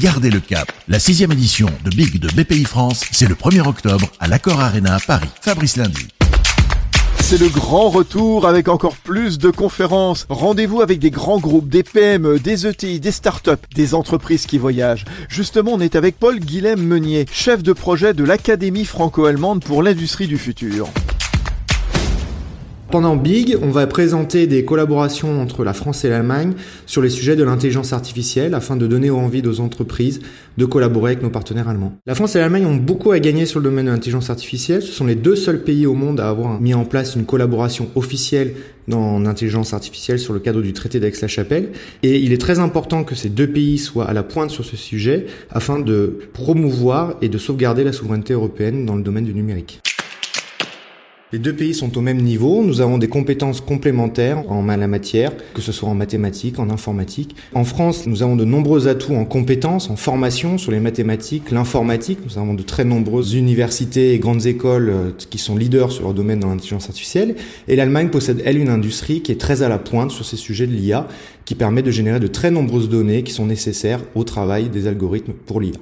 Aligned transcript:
Gardez 0.00 0.30
le 0.30 0.40
cap. 0.40 0.72
La 0.88 0.98
sixième 0.98 1.32
édition 1.32 1.68
de 1.84 1.90
Big 1.90 2.18
de 2.18 2.28
BPI 2.28 2.64
France, 2.64 3.04
c'est 3.12 3.28
le 3.28 3.34
1er 3.34 3.60
octobre 3.60 4.10
à 4.20 4.26
l'Accor 4.26 4.58
Arena 4.58 4.96
Paris. 5.06 5.28
Fabrice 5.42 5.76
Lundi. 5.76 6.08
C'est 7.20 7.38
le 7.38 7.50
grand 7.50 7.90
retour 7.90 8.46
avec 8.46 8.68
encore 8.68 8.96
plus 8.96 9.36
de 9.36 9.50
conférences. 9.50 10.26
Rendez-vous 10.30 10.80
avec 10.80 10.98
des 10.98 11.10
grands 11.10 11.38
groupes, 11.38 11.68
des 11.68 11.82
PME, 11.82 12.38
des 12.38 12.66
ETI, 12.66 13.00
des 13.00 13.12
startups, 13.12 13.50
des 13.74 13.94
entreprises 13.94 14.46
qui 14.46 14.56
voyagent. 14.56 15.04
Justement, 15.28 15.72
on 15.74 15.80
est 15.80 15.94
avec 15.94 16.18
Paul 16.18 16.40
Guilhem 16.40 16.82
Meunier, 16.82 17.26
chef 17.30 17.62
de 17.62 17.74
projet 17.74 18.14
de 18.14 18.24
l'Académie 18.24 18.86
franco-allemande 18.86 19.62
pour 19.62 19.82
l'industrie 19.82 20.26
du 20.26 20.38
futur. 20.38 20.88
Pendant 22.92 23.16
Big, 23.16 23.56
on 23.62 23.70
va 23.70 23.86
présenter 23.86 24.46
des 24.46 24.66
collaborations 24.66 25.40
entre 25.40 25.64
la 25.64 25.72
France 25.72 26.04
et 26.04 26.10
l'Allemagne 26.10 26.52
sur 26.84 27.00
les 27.00 27.08
sujets 27.08 27.36
de 27.36 27.42
l'intelligence 27.42 27.94
artificielle 27.94 28.52
afin 28.52 28.76
de 28.76 28.86
donner 28.86 29.08
envie 29.08 29.40
aux 29.46 29.60
entreprises 29.60 30.20
de 30.58 30.66
collaborer 30.66 31.12
avec 31.12 31.22
nos 31.22 31.30
partenaires 31.30 31.70
allemands. 31.70 31.94
La 32.04 32.14
France 32.14 32.36
et 32.36 32.38
l'Allemagne 32.38 32.66
ont 32.66 32.76
beaucoup 32.76 33.12
à 33.12 33.18
gagner 33.18 33.46
sur 33.46 33.60
le 33.60 33.64
domaine 33.70 33.86
de 33.86 33.90
l'intelligence 33.92 34.28
artificielle. 34.28 34.82
Ce 34.82 34.92
sont 34.92 35.06
les 35.06 35.14
deux 35.14 35.36
seuls 35.36 35.62
pays 35.62 35.86
au 35.86 35.94
monde 35.94 36.20
à 36.20 36.28
avoir 36.28 36.60
mis 36.60 36.74
en 36.74 36.84
place 36.84 37.16
une 37.16 37.24
collaboration 37.24 37.88
officielle 37.94 38.52
dans 38.88 39.18
l'intelligence 39.18 39.72
artificielle 39.72 40.18
sur 40.18 40.34
le 40.34 40.40
cadre 40.40 40.60
du 40.60 40.74
traité 40.74 41.00
d'Aix-la-Chapelle. 41.00 41.70
Et 42.02 42.18
il 42.18 42.34
est 42.34 42.40
très 42.42 42.58
important 42.58 43.04
que 43.04 43.14
ces 43.14 43.30
deux 43.30 43.46
pays 43.46 43.78
soient 43.78 44.04
à 44.04 44.12
la 44.12 44.22
pointe 44.22 44.50
sur 44.50 44.66
ce 44.66 44.76
sujet 44.76 45.28
afin 45.50 45.78
de 45.78 46.18
promouvoir 46.34 47.14
et 47.22 47.30
de 47.30 47.38
sauvegarder 47.38 47.84
la 47.84 47.92
souveraineté 47.94 48.34
européenne 48.34 48.84
dans 48.84 48.96
le 48.96 49.02
domaine 49.02 49.24
du 49.24 49.32
numérique. 49.32 49.80
Les 51.32 51.38
deux 51.38 51.54
pays 51.54 51.72
sont 51.72 51.96
au 51.96 52.02
même 52.02 52.20
niveau. 52.20 52.62
Nous 52.62 52.82
avons 52.82 52.98
des 52.98 53.08
compétences 53.08 53.62
complémentaires 53.62 54.44
en 54.50 54.66
la 54.66 54.86
matière, 54.86 55.32
que 55.54 55.62
ce 55.62 55.72
soit 55.72 55.88
en 55.88 55.94
mathématiques, 55.94 56.58
en 56.58 56.68
informatique. 56.68 57.34
En 57.54 57.64
France, 57.64 58.06
nous 58.06 58.22
avons 58.22 58.36
de 58.36 58.44
nombreux 58.44 58.86
atouts 58.86 59.14
en 59.14 59.24
compétences, 59.24 59.88
en 59.88 59.96
formation 59.96 60.58
sur 60.58 60.72
les 60.72 60.80
mathématiques, 60.80 61.50
l'informatique. 61.50 62.18
Nous 62.26 62.36
avons 62.36 62.52
de 62.52 62.62
très 62.62 62.84
nombreuses 62.84 63.32
universités 63.32 64.12
et 64.12 64.18
grandes 64.18 64.44
écoles 64.44 64.90
euh, 64.90 65.10
qui 65.30 65.38
sont 65.38 65.56
leaders 65.56 65.90
sur 65.90 66.04
leur 66.04 66.12
domaine 66.12 66.40
dans 66.40 66.48
l'intelligence 66.48 66.90
artificielle. 66.90 67.34
Et 67.66 67.76
l'Allemagne 67.76 68.10
possède, 68.10 68.42
elle, 68.44 68.58
une 68.58 68.68
industrie 68.68 69.22
qui 69.22 69.32
est 69.32 69.40
très 69.40 69.62
à 69.62 69.70
la 69.70 69.78
pointe 69.78 70.10
sur 70.10 70.26
ces 70.26 70.36
sujets 70.36 70.66
de 70.66 70.72
l'IA, 70.72 71.08
qui 71.46 71.54
permet 71.54 71.80
de 71.80 71.90
générer 71.90 72.20
de 72.20 72.26
très 72.26 72.50
nombreuses 72.50 72.90
données 72.90 73.22
qui 73.22 73.32
sont 73.32 73.46
nécessaires 73.46 74.00
au 74.14 74.24
travail 74.24 74.68
des 74.68 74.86
algorithmes 74.86 75.32
pour 75.32 75.62
l'IA. 75.62 75.78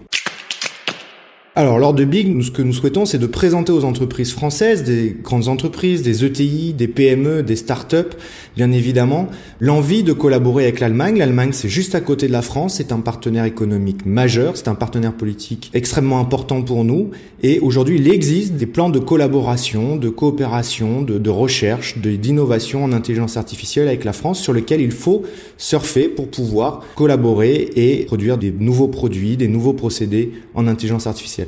Alors, 1.56 1.81
lors 1.81 1.95
de 1.95 2.05
Big, 2.05 2.41
ce 2.43 2.53
que 2.53 2.62
nous 2.62 2.73
souhaitons, 2.73 3.06
c'est 3.06 3.19
de 3.19 3.27
présenter 3.27 3.73
aux 3.73 3.84
entreprises 3.84 4.31
françaises, 4.31 4.84
des 4.84 5.17
grandes 5.20 5.48
entreprises, 5.48 6.03
des 6.03 6.25
ETI, 6.25 6.75
des 6.75 6.87
PME, 6.87 7.43
des 7.43 7.56
startups, 7.56 8.17
bien 8.56 8.70
évidemment, 8.70 9.27
l'envie 9.59 10.05
de 10.05 10.12
collaborer 10.12 10.62
avec 10.62 10.78
l'Allemagne. 10.78 11.19
L'Allemagne, 11.19 11.51
c'est 11.53 11.69
juste 11.69 11.97
à 11.97 12.01
côté 12.01 12.28
de 12.28 12.33
la 12.33 12.43
France, 12.43 12.75
c'est 12.77 12.93
un 12.93 13.01
partenaire 13.01 13.47
économique 13.47 14.06
majeur, 14.06 14.56
c'est 14.56 14.69
un 14.69 14.77
partenaire 14.77 15.12
politique 15.12 15.73
extrêmement 15.75 16.21
important 16.21 16.62
pour 16.62 16.84
nous. 16.84 17.11
Et 17.43 17.59
aujourd'hui, 17.59 17.97
il 17.97 18.09
existe 18.09 18.53
des 18.53 18.67
plans 18.67 18.89
de 18.89 19.01
collaboration, 19.01 19.97
de 19.97 20.09
coopération, 20.09 21.03
de, 21.03 21.19
de 21.19 21.31
recherche, 21.31 21.98
d'innovation 21.98 22.84
en 22.84 22.93
intelligence 22.93 23.37
artificielle 23.37 23.89
avec 23.89 24.05
la 24.05 24.12
France 24.12 24.41
sur 24.41 24.53
lesquels 24.53 24.81
il 24.81 24.93
faut 24.93 25.25
surfer 25.59 26.06
pour 26.06 26.28
pouvoir 26.28 26.84
collaborer 26.95 27.71
et 27.75 28.05
produire 28.05 28.39
des 28.39 28.53
nouveaux 28.53 28.89
produits, 28.89 29.37
des 29.37 29.48
nouveaux 29.48 29.73
procédés 29.73 30.31
en 30.55 30.69
intelligence 30.69 31.09
artificielle. 31.09 31.39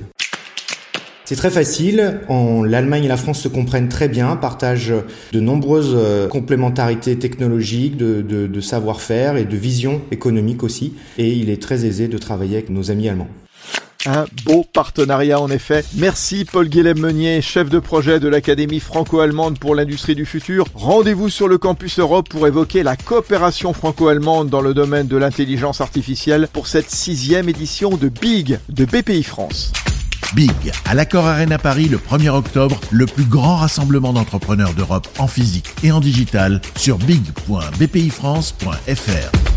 C'est 1.33 1.36
très 1.36 1.50
facile. 1.50 2.20
L'Allemagne 2.28 3.05
et 3.05 3.08
la 3.08 3.16
France 3.16 3.41
se 3.41 3.48
comprennent 3.48 3.88
très 3.88 4.08
bien, 4.08 4.36
partagent 4.36 4.92
de 5.33 5.41
nombreuses 5.41 5.94
euh, 5.97 6.28
complémentarités 6.28 7.19
technologiques, 7.19 7.97
de, 7.97 8.61
savoir-faire 8.61 9.39
et 9.39 9.47
de 9.47 9.56
vision 9.56 10.02
économique 10.11 10.62
aussi. 10.62 10.92
Et 11.16 11.33
il 11.33 11.48
est 11.48 11.62
très 11.62 11.86
aisé 11.86 12.06
de 12.06 12.19
travailler 12.19 12.56
avec 12.56 12.69
nos 12.69 12.91
amis 12.91 13.08
allemands. 13.08 13.30
Un 14.05 14.27
beau 14.44 14.62
partenariat 14.74 15.41
en 15.41 15.50
effet. 15.50 15.86
Merci 15.97 16.44
Paul 16.44 16.69
Guélem 16.69 16.98
Meunier, 16.98 17.41
chef 17.41 17.70
de 17.70 17.78
projet 17.78 18.20
de 18.20 18.28
l'Académie 18.28 18.80
franco-allemande 18.80 19.58
pour 19.58 19.74
l'industrie 19.74 20.14
du 20.14 20.27
futur. 20.27 20.67
Rendez-vous 20.74 21.30
sur 21.30 21.48
le 21.48 21.56
campus 21.56 21.98
Europe 21.98 22.29
pour 22.29 22.46
évoquer 22.46 22.83
la 22.83 22.96
coopération 22.96 23.73
franco-allemande 23.73 24.51
dans 24.51 24.61
le 24.61 24.74
domaine 24.74 25.06
de 25.06 25.17
l'intelligence 25.17 25.80
artificielle 25.80 26.46
pour 26.52 26.67
cette 26.67 26.90
sixième 26.90 27.48
édition 27.48 27.96
de 27.96 28.11
BIG 28.11 28.58
de 28.68 28.85
BPI 28.85 29.23
France. 29.23 29.73
Big, 30.34 30.72
à 30.84 30.94
l'Accord 30.94 31.26
Arena 31.26 31.58
Paris 31.58 31.88
le 31.88 31.98
1er 31.98 32.30
octobre, 32.30 32.80
le 32.90 33.06
plus 33.06 33.24
grand 33.24 33.56
rassemblement 33.56 34.12
d'entrepreneurs 34.12 34.74
d'Europe 34.74 35.08
en 35.18 35.26
physique 35.26 35.74
et 35.82 35.90
en 35.92 36.00
digital 36.00 36.60
sur 36.76 36.98
big.bpifrance.fr. 36.98 39.52